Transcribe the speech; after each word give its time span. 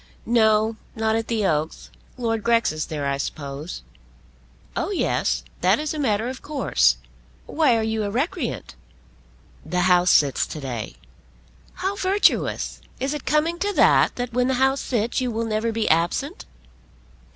"No; 0.25 0.77
not 0.95 1.15
at 1.15 1.27
the 1.27 1.45
Oaks. 1.45 1.91
Lord 2.17 2.41
Grex 2.41 2.71
is 2.71 2.87
there, 2.87 3.05
I 3.05 3.17
suppose?" 3.17 3.83
"Oh 4.75 4.89
yes; 4.89 5.43
that 5.61 5.77
is 5.77 5.93
a 5.93 5.99
matter 5.99 6.27
of 6.27 6.41
course. 6.41 6.97
Why 7.45 7.77
are 7.77 7.83
you 7.83 8.01
a 8.03 8.09
recreant?" 8.09 8.73
"The 9.63 9.81
House 9.81 10.09
sits 10.09 10.47
to 10.47 10.59
day." 10.59 10.95
"How 11.85 11.95
virtuous! 11.95 12.81
Is 12.99 13.13
it 13.13 13.27
coming 13.27 13.59
to 13.59 13.71
that, 13.73 14.15
that 14.15 14.33
when 14.33 14.47
the 14.47 14.55
House 14.55 14.81
sits 14.81 15.21
you 15.21 15.29
will 15.29 15.45
never 15.45 15.71
be 15.71 15.87
absent?" 15.87 16.45